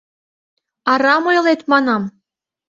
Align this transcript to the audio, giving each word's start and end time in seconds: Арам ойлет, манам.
Арам 0.91 1.23
ойлет, 1.29 1.61
манам. 1.71 2.03